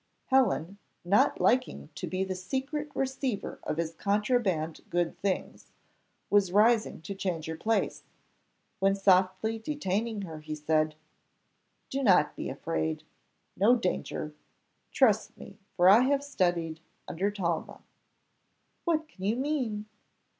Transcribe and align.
Helen, 0.29 0.79
not 1.05 1.39
liking 1.39 1.89
to 1.93 2.07
be 2.07 2.23
the 2.23 2.33
secret 2.33 2.89
receiver 2.95 3.59
of 3.61 3.77
his 3.77 3.93
contraband 3.93 4.81
good 4.89 5.15
things, 5.19 5.67
was 6.31 6.51
rising 6.51 7.03
to 7.03 7.13
change 7.13 7.45
her 7.45 7.55
place, 7.55 8.01
when 8.79 8.95
softly 8.95 9.59
detaining 9.59 10.23
her, 10.23 10.39
he 10.39 10.55
said, 10.55 10.95
"Do 11.91 12.01
not 12.01 12.35
be 12.35 12.49
afraid, 12.49 13.03
no 13.55 13.75
danger 13.75 14.33
trust 14.91 15.37
me, 15.37 15.59
for 15.75 15.87
I 15.87 15.99
have 15.99 16.23
studied 16.23 16.79
under 17.07 17.29
Talma." 17.29 17.83
"What 18.85 19.07
can 19.07 19.23
you 19.25 19.35
mean?" 19.35 19.85